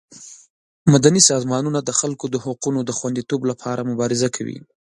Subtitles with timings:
[0.93, 4.59] مدني سازمانونه د خلکو د حقونو د خوندیتوب لپاره مبارزه کوي.